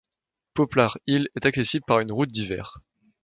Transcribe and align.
Poplar 0.55 0.97
Hill 1.05 1.27
est 1.35 1.45
accessible 1.45 1.85
par 1.85 1.99
une 1.99 2.11
route 2.11 2.31
d'hiver. 2.31 2.79